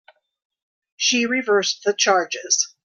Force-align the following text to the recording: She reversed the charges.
She 0.97 1.27
reversed 1.27 1.83
the 1.85 1.93
charges. 1.93 2.73